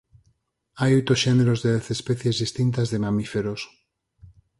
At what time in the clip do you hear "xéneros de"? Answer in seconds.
1.23-1.69